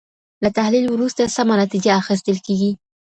له 0.43 0.49
تحلیل 0.57 0.85
وروسته 0.89 1.33
سمه 1.37 1.55
نتیجه 1.61 1.91
اخیستل 2.01 2.37
کیږي. 2.45 2.71